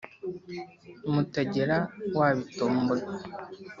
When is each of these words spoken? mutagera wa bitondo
mutagera 1.13 1.77
wa 2.17 2.29
bitondo 2.37 2.93